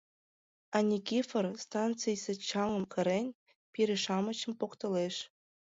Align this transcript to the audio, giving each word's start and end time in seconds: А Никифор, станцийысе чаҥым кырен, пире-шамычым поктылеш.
А 0.75 0.77
Никифор, 0.89 1.45
станцийысе 1.63 2.33
чаҥым 2.47 2.83
кырен, 2.93 3.27
пире-шамычым 3.73 4.53
поктылеш. 4.59 5.15